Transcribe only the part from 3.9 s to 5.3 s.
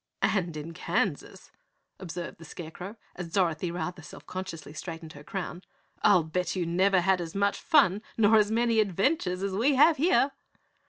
self consciously straightened her